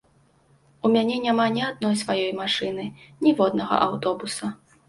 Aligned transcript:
У 0.89 0.89
мяне 0.95 1.17
няма 1.25 1.45
ні 1.57 1.67
адной 1.71 1.95
сваёй 2.05 2.31
машыны, 2.41 2.89
ніводнага 3.27 3.75
аўтобуса. 3.91 4.55